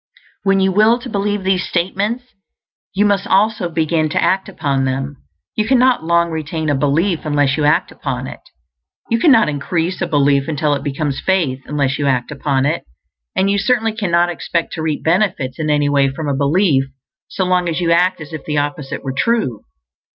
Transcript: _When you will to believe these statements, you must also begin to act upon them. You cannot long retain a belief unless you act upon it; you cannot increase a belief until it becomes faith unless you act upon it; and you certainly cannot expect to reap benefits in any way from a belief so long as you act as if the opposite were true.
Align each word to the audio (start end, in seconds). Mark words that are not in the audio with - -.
_When 0.41 0.59
you 0.59 0.71
will 0.71 0.97
to 0.97 1.11
believe 1.11 1.43
these 1.43 1.63
statements, 1.69 2.23
you 2.91 3.05
must 3.05 3.27
also 3.27 3.69
begin 3.69 4.09
to 4.09 4.19
act 4.19 4.49
upon 4.49 4.85
them. 4.85 5.17
You 5.55 5.67
cannot 5.67 6.03
long 6.03 6.31
retain 6.31 6.71
a 6.71 6.75
belief 6.75 7.19
unless 7.23 7.55
you 7.55 7.65
act 7.65 7.91
upon 7.91 8.25
it; 8.25 8.39
you 9.11 9.19
cannot 9.19 9.47
increase 9.47 10.01
a 10.01 10.07
belief 10.07 10.47
until 10.47 10.73
it 10.73 10.83
becomes 10.83 11.19
faith 11.23 11.59
unless 11.67 11.99
you 11.99 12.07
act 12.07 12.31
upon 12.31 12.65
it; 12.65 12.83
and 13.35 13.51
you 13.51 13.59
certainly 13.59 13.93
cannot 13.93 14.29
expect 14.29 14.73
to 14.73 14.81
reap 14.81 15.03
benefits 15.03 15.59
in 15.59 15.69
any 15.69 15.87
way 15.87 16.09
from 16.09 16.27
a 16.27 16.33
belief 16.35 16.85
so 17.27 17.43
long 17.45 17.69
as 17.69 17.79
you 17.79 17.91
act 17.91 18.19
as 18.19 18.33
if 18.33 18.43
the 18.45 18.57
opposite 18.57 19.03
were 19.03 19.13
true. 19.15 19.61